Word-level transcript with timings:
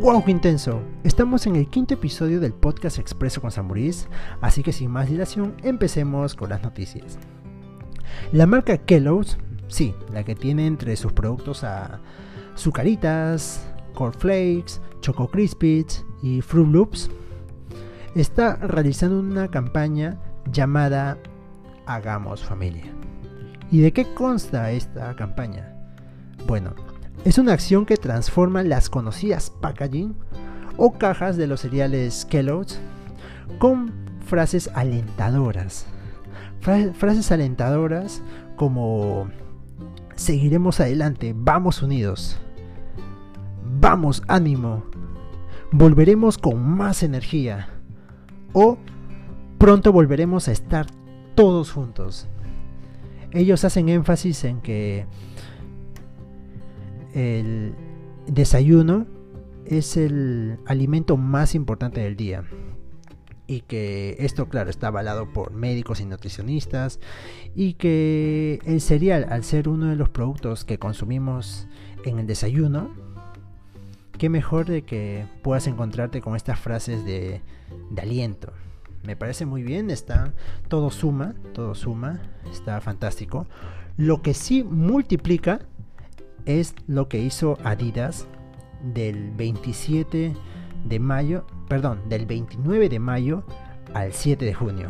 ¡Wow, 0.00 0.24
qué 0.24 0.30
intenso! 0.30 0.80
Estamos 1.04 1.46
en 1.46 1.56
el 1.56 1.68
quinto 1.68 1.92
episodio 1.92 2.40
del 2.40 2.54
podcast 2.54 2.98
Expreso 2.98 3.42
con 3.42 3.50
Samurís, 3.50 4.08
así 4.40 4.62
que 4.62 4.72
sin 4.72 4.90
más 4.90 5.10
dilación, 5.10 5.54
empecemos 5.62 6.34
con 6.34 6.48
las 6.48 6.62
noticias. 6.62 7.18
La 8.32 8.46
marca 8.46 8.78
Kellogg's, 8.78 9.36
sí, 9.68 9.94
la 10.10 10.24
que 10.24 10.34
tiene 10.34 10.66
entre 10.66 10.96
sus 10.96 11.12
productos 11.12 11.64
a 11.64 12.00
Zucaritas, 12.56 13.70
Cornflakes, 13.92 14.80
Choco 15.02 15.30
Crispies 15.30 16.02
y 16.22 16.40
Fruit 16.40 16.68
Loops, 16.68 17.10
está 18.14 18.56
realizando 18.56 19.20
una 19.20 19.48
campaña 19.48 20.18
llamada 20.50 21.18
Hagamos 21.84 22.42
Familia. 22.42 22.90
¿Y 23.70 23.80
de 23.82 23.92
qué 23.92 24.14
consta 24.14 24.70
esta 24.70 25.14
campaña? 25.14 25.76
Bueno, 26.46 26.74
es 27.24 27.38
una 27.38 27.52
acción 27.52 27.84
que 27.84 27.96
transforma 27.96 28.62
las 28.62 28.88
conocidas 28.88 29.50
packaging 29.50 30.14
o 30.76 30.92
cajas 30.92 31.36
de 31.36 31.46
los 31.46 31.60
cereales 31.60 32.24
Kellogg's 32.24 32.80
con 33.58 33.92
frases 34.24 34.70
alentadoras. 34.74 35.86
frases 36.60 37.30
alentadoras 37.32 38.22
como 38.56 39.28
seguiremos 40.14 40.80
adelante, 40.80 41.34
vamos 41.36 41.82
unidos, 41.82 42.38
vamos 43.80 44.22
ánimo, 44.28 44.84
volveremos 45.72 46.38
con 46.38 46.62
más 46.62 47.02
energía 47.02 47.68
o 48.52 48.78
pronto 49.58 49.92
volveremos 49.92 50.48
a 50.48 50.52
estar 50.52 50.86
todos 51.34 51.70
juntos. 51.70 52.28
Ellos 53.32 53.64
hacen 53.64 53.88
énfasis 53.88 54.44
en 54.44 54.60
que 54.60 55.06
el 57.14 57.74
desayuno 58.26 59.06
es 59.66 59.96
el 59.96 60.58
alimento 60.66 61.16
más 61.16 61.54
importante 61.54 62.00
del 62.00 62.16
día. 62.16 62.44
Y 63.46 63.62
que 63.62 64.16
esto, 64.20 64.48
claro, 64.48 64.70
está 64.70 64.88
avalado 64.88 65.32
por 65.32 65.52
médicos 65.52 66.00
y 66.00 66.06
nutricionistas. 66.06 67.00
Y 67.54 67.74
que 67.74 68.60
el 68.64 68.80
cereal, 68.80 69.26
al 69.28 69.42
ser 69.42 69.68
uno 69.68 69.86
de 69.86 69.96
los 69.96 70.08
productos 70.08 70.64
que 70.64 70.78
consumimos 70.78 71.66
en 72.04 72.20
el 72.20 72.26
desayuno, 72.26 72.90
qué 74.18 74.28
mejor 74.28 74.66
de 74.66 74.82
que 74.82 75.26
puedas 75.42 75.66
encontrarte 75.66 76.20
con 76.20 76.36
estas 76.36 76.60
frases 76.60 77.04
de, 77.04 77.40
de 77.90 78.02
aliento. 78.02 78.52
Me 79.02 79.16
parece 79.16 79.46
muy 79.46 79.62
bien, 79.62 79.90
está 79.90 80.32
todo 80.68 80.90
suma, 80.90 81.34
todo 81.54 81.74
suma, 81.74 82.20
está 82.52 82.80
fantástico. 82.80 83.46
Lo 83.96 84.22
que 84.22 84.34
sí 84.34 84.62
multiplica 84.62 85.60
es 86.46 86.74
lo 86.86 87.08
que 87.08 87.18
hizo 87.18 87.58
Adidas 87.64 88.26
del 88.82 89.30
27 89.32 90.34
de 90.84 90.98
mayo, 90.98 91.46
perdón, 91.68 92.00
del 92.08 92.26
29 92.26 92.88
de 92.88 92.98
mayo 92.98 93.44
al 93.94 94.12
7 94.12 94.44
de 94.44 94.54
junio. 94.54 94.88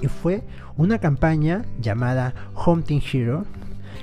Y 0.00 0.08
fue 0.08 0.44
una 0.76 0.98
campaña 0.98 1.64
llamada 1.80 2.34
Hunting 2.66 3.00
Hero 3.12 3.44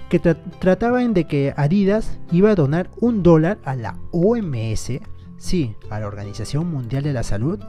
que 0.09 0.19
trataba 0.19 0.99
de 0.99 1.25
que 1.25 1.53
Adidas 1.55 2.17
iba 2.31 2.51
a 2.51 2.55
donar 2.55 2.89
un 2.99 3.23
dólar 3.23 3.59
a 3.65 3.75
la 3.75 3.97
OMS, 4.11 4.99
sí, 5.37 5.75
a 5.89 5.99
la 5.99 6.07
Organización 6.07 6.71
Mundial 6.71 7.03
de 7.03 7.13
la 7.13 7.23
Salud, 7.23 7.59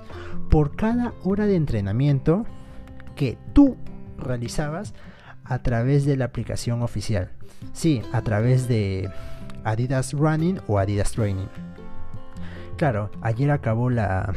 por 0.50 0.76
cada 0.76 1.14
hora 1.24 1.46
de 1.46 1.56
entrenamiento 1.56 2.44
que 3.16 3.38
tú 3.52 3.76
realizabas 4.18 4.94
a 5.44 5.62
través 5.62 6.04
de 6.04 6.16
la 6.16 6.26
aplicación 6.26 6.82
oficial. 6.82 7.30
Sí, 7.72 8.02
a 8.12 8.22
través 8.22 8.68
de 8.68 9.10
Adidas 9.64 10.12
Running 10.12 10.60
o 10.66 10.78
Adidas 10.78 11.12
Training. 11.12 11.46
Claro, 12.76 13.10
ayer 13.20 13.50
acabó 13.50 13.90
la 13.90 14.32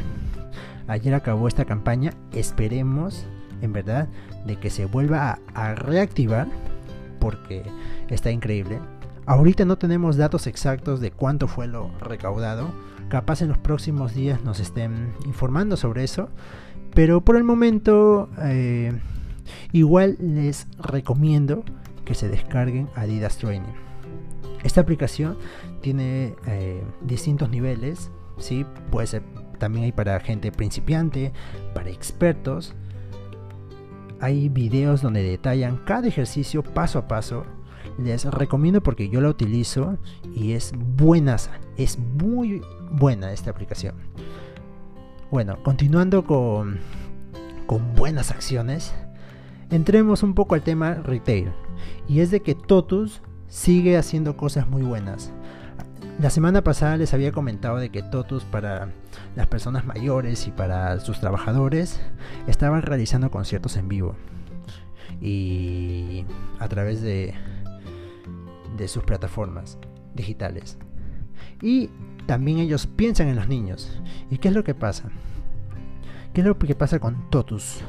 ayer 0.88 1.16
acabó 1.16 1.48
esta 1.48 1.65
campaña, 1.65 2.14
esperemos 2.32 3.26
en 3.61 3.73
verdad 3.73 4.08
de 4.45 4.58
que 4.58 4.70
se 4.70 4.86
vuelva 4.86 5.39
a, 5.54 5.76
reactivar 5.76 6.48
porque 7.20 7.64
está 8.10 8.32
increíble. 8.32 8.80
Ahorita 9.26 9.65
no 9.65 9.77
tenemos 9.77 10.17
datos 10.17 10.45
exactos 10.45 10.99
de 10.99 11.10
cuánto 11.11 11.48
fue 11.48 11.65
lo 11.65 11.89
recaudado. 11.99 12.70
Capaz 13.10 13.42
en 13.42 13.49
los 13.49 13.58
próximos 13.58 14.14
días 14.14 14.44
nos 14.44 14.60
estén 14.60 15.14
informando 15.26 15.77
sobre 15.77 16.04
eso. 16.04 16.30
Pero 16.94 17.21
por 17.21 17.36
el 17.36 17.44
momento 17.44 18.30
eh, 18.44 18.94
igual 19.72 20.17
les 20.20 20.67
recomiendo 20.78 21.64
que 22.04 22.14
se 22.14 22.30
descarguen 22.30 22.89
Adidas 22.95 23.38
Training. 23.38 23.73
Esta 24.64 24.82
aplicación 24.82 25.38
tiene 25.82 26.36
eh, 26.48 26.83
distintos 27.02 27.50
niveles, 27.50 28.10
¿sí? 28.38 28.66
puede 28.92 29.22
también 29.58 29.86
hay 29.86 29.92
para 29.92 30.20
gente 30.20 30.52
principiante, 30.52 31.33
para 31.73 31.89
expertos. 31.89 32.73
Hay 34.20 34.50
videos 34.50 35.02
donde 35.02 35.23
detallan 35.23 35.77
cada 35.77 36.08
ejercicio 36.08 36.64
paso 36.64 37.00
a 37.00 37.08
paso. 37.08 37.45
Les 37.98 38.26
recomiendo 38.26 38.82
porque 38.82 39.10
yo 39.10 39.22
la 39.22 39.30
utilizo 39.30 39.98
y 40.33 40.54
es 40.54 40.73
buena, 40.76 41.38
es 41.77 41.98
muy 41.98 42.62
buena 42.92 43.32
esta 43.32 43.52
aplicación. 43.52 43.95
Bueno, 45.32 45.62
continuando 45.64 46.26
con, 46.26 46.80
con 47.67 47.95
buenas 47.95 48.32
acciones, 48.32 48.94
entremos 49.70 50.23
un 50.23 50.33
poco 50.33 50.55
al 50.55 50.61
tema 50.61 50.95
retail. 50.95 51.52
Y 52.08 52.20
es 52.20 52.31
de 52.31 52.42
que 52.42 52.55
Totus 52.55 53.21
sigue 53.48 53.98
haciendo 53.98 54.37
cosas 54.37 54.67
muy 54.67 54.83
buenas. 54.83 55.31
La 56.20 56.30
semana 56.30 56.64
pasada 56.64 56.98
les 56.98 57.14
había 57.14 57.31
comentado 57.31 57.77
de 57.77 57.89
que 57.89 58.02
Totus 58.02 58.43
para 58.45 58.89
las 59.36 59.48
personas 59.48 59.86
mayores 59.86 60.48
y 60.48 60.52
para 60.52 60.99
sus 60.99 61.20
trabajadores 61.20 61.99
estaban 62.48 62.81
realizando 62.83 63.31
conciertos 63.31 63.76
en 63.76 63.89
vivo. 63.89 64.15
Y 65.21 66.26
a 66.59 66.67
través 66.67 67.02
de, 67.02 67.33
de 68.77 68.87
sus 68.87 69.03
plataformas 69.03 69.77
digitales. 70.14 70.77
Y 71.61 71.89
también 72.26 72.59
ellos 72.59 72.87
piensan 72.87 73.27
en 73.27 73.36
los 73.36 73.47
niños. 73.47 73.99
¿Y 74.30 74.37
qué 74.37 74.49
es 74.49 74.53
lo 74.53 74.64
que 74.64 74.73
pasa? 74.73 75.09
¿Qué 76.33 76.42
es 76.42 76.47
lo 76.47 76.58
que 76.58 76.76
pasa 76.76 76.99
con 76.99 77.30
Totus? 77.30 77.82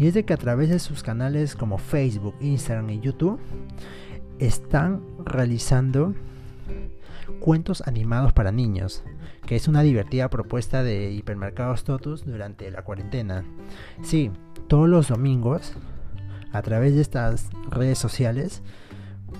Y 0.00 0.06
es 0.06 0.14
de 0.14 0.24
que 0.24 0.32
a 0.32 0.38
través 0.38 0.70
de 0.70 0.78
sus 0.78 1.02
canales 1.02 1.54
como 1.54 1.76
Facebook, 1.76 2.34
Instagram 2.40 2.88
y 2.88 3.00
YouTube 3.00 3.38
están 4.38 5.02
realizando 5.26 6.14
cuentos 7.38 7.82
animados 7.86 8.32
para 8.32 8.50
niños, 8.50 9.02
que 9.44 9.56
es 9.56 9.68
una 9.68 9.82
divertida 9.82 10.30
propuesta 10.30 10.82
de 10.82 11.10
hipermercados 11.10 11.84
Totus 11.84 12.24
durante 12.24 12.70
la 12.70 12.80
cuarentena. 12.82 13.44
Sí, 14.02 14.30
todos 14.68 14.88
los 14.88 15.08
domingos, 15.08 15.74
a 16.50 16.62
través 16.62 16.94
de 16.94 17.02
estas 17.02 17.50
redes 17.68 17.98
sociales, 17.98 18.62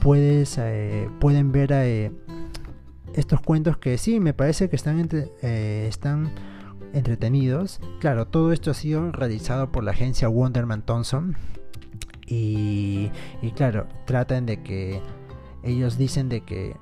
puedes, 0.03 0.59
eh, 0.59 1.09
pueden 1.21 1.53
ver 1.53 1.71
eh, 1.73 2.13
estos 3.15 3.41
cuentos 3.41 3.79
que 3.79 3.97
sí, 3.97 4.21
me 4.21 4.35
parece 4.35 4.69
que 4.69 4.77
están, 4.77 5.01
entre, 5.01 5.33
eh, 5.41 5.87
están 5.89 6.31
entretenidos. 6.93 7.81
Claro, 8.01 8.27
todo 8.27 8.53
esto 8.53 8.71
ha 8.71 8.75
sido 8.75 9.13
realizado 9.13 9.71
por 9.71 9.85
la 9.85 9.93
agencia 9.93 10.29
Wonderman 10.29 10.83
Thompson. 10.83 11.37
Y, 12.27 13.11
y 13.43 13.51
claro, 13.53 13.89
tratan 14.07 14.47
de 14.47 14.63
que 14.63 15.01
ellos 15.63 15.99
dicen 15.99 16.29
de 16.29 16.43
que 16.43 16.77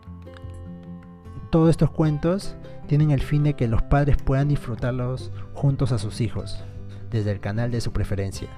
todos 1.51 1.71
estos 1.71 1.91
cuentos 1.91 2.55
tienen 2.87 3.11
el 3.11 3.23
fin 3.23 3.43
de 3.45 3.55
que 3.55 3.69
los 3.69 3.83
padres 3.83 4.17
puedan 4.19 4.49
disfrutarlos 4.49 5.31
juntos 5.55 5.93
a 5.93 5.99
sus 5.99 6.21
hijos, 6.21 6.63
desde 7.11 7.33
el 7.33 7.41
canal 7.41 7.71
de 7.71 7.81
su 7.81 7.93
preferencia. 7.93 8.49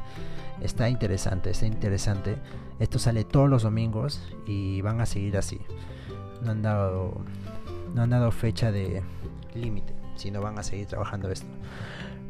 Está 0.61 0.89
interesante, 0.89 1.51
está 1.51 1.67
interesante. 1.67 2.37
Esto 2.81 2.99
sale 2.99 3.25
todos 3.25 3.49
los 3.49 3.63
domingos 3.63 4.21
y 4.47 4.81
van 4.83 5.01
a 5.01 5.07
seguir 5.07 5.37
así. 5.37 5.61
No 6.43 6.51
han 6.51 6.63
dado, 6.63 7.23
no 7.95 8.03
han 8.03 8.11
dado 8.11 8.31
fecha 8.31 8.73
de 8.73 9.03
límite 9.55 10.00
si 10.21 10.31
no 10.31 10.41
van 10.41 10.59
a 10.59 10.63
seguir 10.63 10.87
trabajando 10.87 11.31
esto. 11.31 11.47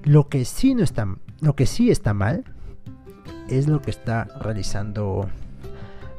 Lo 0.04 0.28
que 0.28 0.44
sí 0.44 0.75
no 0.75 0.82
está, 0.82 1.06
lo 1.40 1.54
que 1.54 1.66
sí 1.66 1.90
está 1.90 2.14
mal 2.14 2.44
es 3.48 3.66
lo 3.69 3.82
que 3.82 3.90
está 3.90 4.25
realizando 4.40 5.28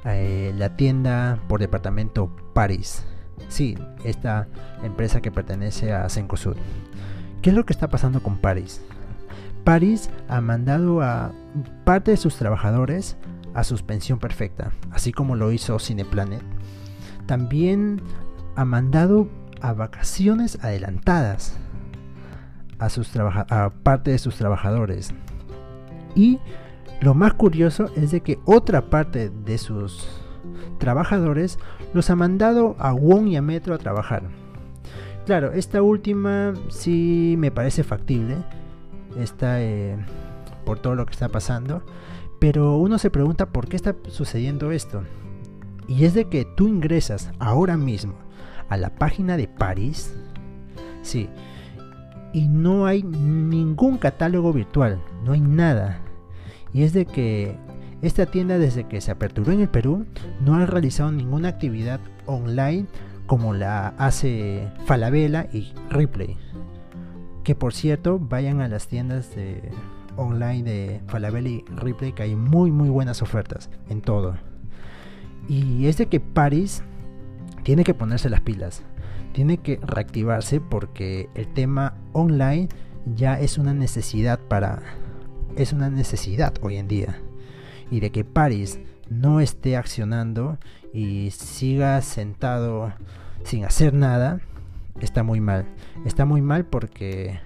eh, 0.05 0.53
la 0.57 0.75
tienda 0.75 1.39
por 1.47 1.59
departamento 1.59 2.35
Paris. 2.53 3.05
Sí, 3.47 3.77
esta 4.03 4.47
empresa 4.83 5.21
que 5.21 5.31
pertenece 5.31 5.93
a 5.93 6.07
Cencosud. 6.09 6.55
¿Qué 7.41 7.49
es 7.49 7.55
lo 7.55 7.65
que 7.65 7.73
está 7.73 7.89
pasando 7.89 8.21
con 8.21 8.37
Paris? 8.37 8.81
Paris 9.63 10.09
ha 10.27 10.41
mandado 10.41 11.01
a 11.01 11.31
parte 11.85 12.11
de 12.11 12.17
sus 12.17 12.35
trabajadores 12.35 13.17
a 13.53 13.63
suspensión 13.63 14.19
perfecta, 14.19 14.71
así 14.91 15.11
como 15.11 15.35
lo 15.35 15.51
hizo 15.51 15.77
Cineplanet. 15.79 16.43
También 17.25 18.01
ha 18.55 18.65
mandado 18.65 19.27
a 19.61 19.73
vacaciones 19.73 20.57
adelantadas 20.61 21.57
a, 22.79 22.89
sus 22.89 23.15
a 23.15 23.71
parte 23.83 24.11
de 24.11 24.17
sus 24.17 24.35
trabajadores. 24.35 25.13
Y 26.15 26.39
lo 27.01 27.13
más 27.13 27.33
curioso 27.33 27.89
es 27.95 28.11
de 28.11 28.21
que 28.21 28.39
otra 28.45 28.89
parte 28.89 29.29
de 29.29 29.57
sus 29.57 30.07
trabajadores 30.79 31.59
los 31.93 32.09
ha 32.09 32.15
mandado 32.15 32.75
a 32.79 32.91
Wong 32.91 33.27
y 33.27 33.35
a 33.35 33.41
Metro 33.41 33.73
a 33.73 33.77
trabajar. 33.77 34.23
Claro, 35.25 35.51
esta 35.53 35.81
última 35.81 36.53
sí 36.69 37.35
me 37.37 37.51
parece 37.51 37.83
factible. 37.83 38.37
Está 39.17 39.61
eh, 39.61 39.97
por 40.65 40.79
todo 40.79 40.95
lo 40.95 41.05
que 41.05 41.13
está 41.13 41.29
pasando. 41.29 41.83
Pero 42.39 42.77
uno 42.77 42.97
se 42.97 43.11
pregunta 43.11 43.49
por 43.49 43.67
qué 43.67 43.75
está 43.75 43.95
sucediendo 44.07 44.71
esto. 44.71 45.03
Y 45.87 46.05
es 46.05 46.15
de 46.15 46.25
que 46.25 46.45
tú 46.45 46.67
ingresas 46.67 47.31
ahora 47.39 47.77
mismo 47.77 48.15
a 48.71 48.77
la 48.77 48.89
página 48.89 49.35
de 49.35 49.49
París. 49.49 50.15
Sí. 51.01 51.27
Y 52.31 52.47
no 52.47 52.85
hay 52.85 53.03
ningún 53.03 53.97
catálogo 53.97 54.53
virtual. 54.53 55.01
No 55.25 55.33
hay 55.33 55.41
nada. 55.41 55.99
Y 56.73 56.83
es 56.83 56.93
de 56.93 57.05
que 57.05 57.57
esta 58.01 58.27
tienda 58.27 58.57
desde 58.57 58.85
que 58.87 59.01
se 59.01 59.11
aperturó 59.11 59.51
en 59.51 59.59
el 59.59 59.67
Perú 59.67 60.05
no 60.39 60.55
ha 60.55 60.65
realizado 60.65 61.11
ninguna 61.11 61.49
actividad 61.49 61.99
online 62.25 62.85
como 63.27 63.53
la 63.53 63.89
hace 63.97 64.69
Falabella 64.85 65.49
y 65.51 65.73
Ripley. 65.89 66.37
Que 67.43 67.55
por 67.55 67.73
cierto, 67.73 68.19
vayan 68.19 68.61
a 68.61 68.69
las 68.69 68.87
tiendas 68.87 69.35
de 69.35 69.69
online 70.15 70.63
de 70.63 71.01
Falabella 71.07 71.49
y 71.49 71.65
Ripley 71.75 72.13
que 72.13 72.23
hay 72.23 72.35
muy 72.37 72.71
muy 72.71 72.87
buenas 72.87 73.21
ofertas 73.21 73.69
en 73.89 73.99
todo. 73.99 74.37
Y 75.49 75.87
es 75.87 75.97
de 75.97 76.05
que 76.05 76.21
Paris 76.21 76.83
tiene 77.63 77.83
que 77.83 77.93
ponerse 77.93 78.29
las 78.29 78.41
pilas, 78.41 78.83
tiene 79.33 79.57
que 79.57 79.79
reactivarse 79.81 80.59
porque 80.59 81.29
el 81.35 81.47
tema 81.53 81.95
online 82.13 82.69
ya 83.15 83.39
es 83.39 83.57
una 83.57 83.73
necesidad 83.73 84.39
para 84.39 84.81
es 85.55 85.73
una 85.73 85.89
necesidad 85.89 86.53
hoy 86.61 86.77
en 86.77 86.87
día. 86.87 87.19
Y 87.89 87.99
de 87.99 88.11
que 88.11 88.23
Paris 88.23 88.79
no 89.09 89.41
esté 89.41 89.75
accionando 89.75 90.57
y 90.93 91.31
siga 91.31 92.01
sentado 92.01 92.93
sin 93.43 93.65
hacer 93.65 93.93
nada, 93.93 94.39
está 95.01 95.23
muy 95.23 95.41
mal. 95.41 95.65
Está 96.05 96.25
muy 96.25 96.41
mal 96.41 96.65
porque 96.65 97.39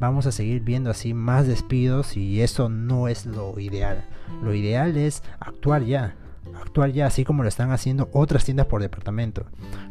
vamos 0.00 0.26
a 0.26 0.32
seguir 0.32 0.62
viendo 0.62 0.90
así 0.90 1.14
más 1.14 1.46
despidos 1.46 2.16
y 2.16 2.40
eso 2.40 2.68
no 2.68 3.08
es 3.08 3.26
lo 3.26 3.58
ideal. 3.58 4.04
Lo 4.42 4.54
ideal 4.54 4.96
es 4.96 5.22
actuar 5.40 5.84
ya. 5.84 6.16
Actuar 6.54 6.90
ya 6.92 7.06
así 7.06 7.24
como 7.24 7.42
lo 7.42 7.48
están 7.48 7.70
haciendo 7.70 8.08
otras 8.12 8.44
tiendas 8.44 8.66
por 8.66 8.82
departamento. 8.82 9.46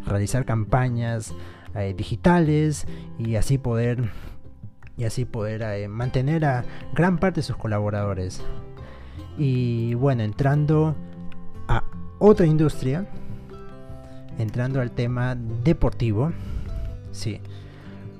Realizar 0.05 0.45
campañas 0.45 1.33
eh, 1.75 1.93
digitales 1.95 2.85
y 3.17 3.35
así 3.35 3.57
poder 3.57 4.09
y 4.97 5.05
así 5.05 5.25
poder 5.25 5.63
eh, 5.63 5.87
mantener 5.87 6.45
a 6.45 6.63
gran 6.93 7.17
parte 7.17 7.39
de 7.39 7.43
sus 7.43 7.55
colaboradores. 7.55 8.41
Y 9.37 9.93
bueno, 9.95 10.23
entrando 10.23 10.95
a 11.67 11.83
otra 12.19 12.45
industria, 12.45 13.07
entrando 14.37 14.81
al 14.81 14.91
tema 14.91 15.35
deportivo, 15.63 16.31
sí, 17.11 17.39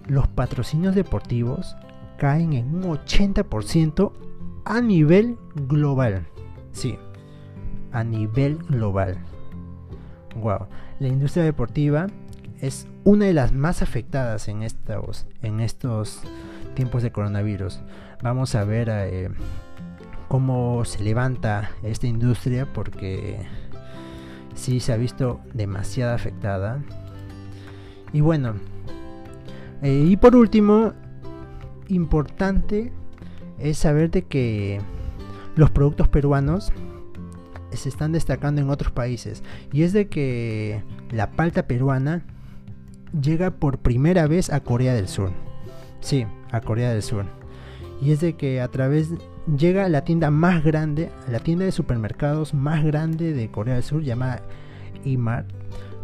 los 0.08 0.28
patrocinios 0.28 0.96
deportivos 0.96 1.76
caen 2.18 2.54
en 2.54 2.74
un 2.76 2.84
80% 2.84 4.12
a 4.66 4.82
nivel 4.82 5.38
global. 5.56 6.26
Sí, 6.72 6.98
a 7.92 8.04
nivel 8.04 8.58
global. 8.58 9.18
Wow, 10.36 10.68
la 11.00 11.08
industria 11.08 11.44
deportiva 11.44 12.08
es 12.62 12.88
una 13.04 13.26
de 13.26 13.34
las 13.34 13.52
más 13.52 13.82
afectadas 13.82 14.48
en 14.48 14.64
estos, 14.64 15.26
en 15.42 15.60
estos 15.60 16.22
tiempos 16.76 17.04
de 17.04 17.12
coronavirus. 17.12 17.82
Vamos 18.22 18.56
a 18.56 18.64
ver 18.64 18.90
eh, 18.92 19.30
cómo 20.28 20.86
se 20.86 21.04
levanta 21.04 21.72
esta 21.84 22.08
industria 22.08 22.72
porque 22.72 23.40
sí 24.54 24.80
se 24.80 24.94
ha 24.94 24.98
visto 24.98 25.42
demasiado 25.54 26.14
afectada. 26.14 26.82
Y 28.14 28.22
bueno, 28.22 28.54
eh, 29.82 30.06
y 30.08 30.18
por 30.18 30.36
último, 30.36 30.94
importante 31.88 32.92
es 33.60 33.78
saber 33.78 34.12
de 34.12 34.24
que 34.24 34.80
los 35.56 35.72
productos 35.72 36.08
peruanos 36.08 36.72
se 37.74 37.90
están 37.90 38.12
destacando 38.12 38.62
en 38.62 38.70
otros 38.70 38.92
países. 38.92 39.44
Y 39.72 39.84
es 39.84 39.94
de 39.94 40.08
que 40.08 40.84
la 41.10 41.32
palta 41.32 41.68
peruana 41.68 42.24
llega 43.20 43.52
por 43.52 43.80
primera 43.80 44.28
vez 44.28 44.52
a 44.52 44.62
Corea 44.62 44.94
del 44.94 45.08
Sur. 45.08 45.32
Sí, 46.00 46.26
a 46.52 46.62
Corea 46.62 46.92
del 46.92 47.04
Sur. 47.04 47.26
Y 48.02 48.12
es 48.12 48.22
de 48.22 48.34
que 48.34 48.62
a 48.62 48.68
través 48.68 49.10
llega 49.58 49.88
la 49.90 50.04
tienda 50.04 50.32
más 50.32 50.64
grande, 50.64 51.12
la 51.30 51.40
tienda 51.40 51.66
de 51.66 51.72
supermercados 51.72 52.54
más 52.54 52.84
grande 52.84 53.34
de 53.34 53.52
Corea 53.52 53.76
del 53.76 53.84
Sur 53.84 54.02
llamada 54.02 54.42
Imart, 55.04 55.48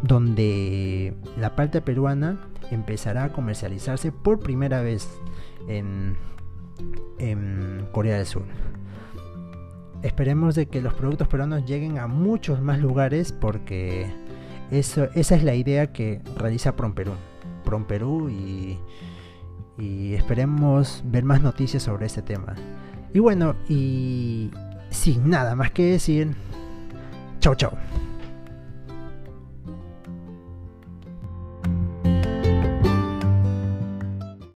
donde 0.04 1.16
la 1.40 1.56
palta 1.56 1.82
peruana 1.82 2.40
empezará 2.72 3.26
a 3.26 3.34
comercializarse 3.34 4.12
por 4.12 4.40
primera 4.40 4.82
vez 4.82 5.10
en, 5.68 6.18
en 7.18 7.88
Corea 7.92 8.18
del 8.18 8.26
Sur. 8.26 8.44
Esperemos 10.04 10.56
de 10.56 10.68
que 10.68 10.82
los 10.82 10.94
productos 10.94 11.28
peruanos 11.28 11.66
lleguen 11.66 11.98
a 11.98 12.08
muchos 12.08 12.62
más 12.62 12.80
lugares 12.80 13.32
porque 13.32 14.08
eso, 14.72 15.08
esa 15.16 15.36
es 15.36 15.44
la 15.44 15.56
idea 15.56 15.92
que 15.92 16.22
realiza 16.38 16.76
Promperú. 16.76 17.14
Promperú 17.64 18.30
y 18.30 18.78
y 19.78 20.16
esperemos 20.16 21.04
ver 21.06 21.24
más 21.24 21.42
noticias 21.42 21.84
sobre 21.84 22.08
este 22.08 22.22
tema. 22.22 22.56
Y 23.14 23.20
bueno, 23.20 23.56
y 23.70 24.52
sin 24.90 25.30
nada 25.30 25.56
más 25.56 25.72
que 25.72 25.92
decir, 25.92 26.36
chau 27.40 27.56
chau. 27.56 27.72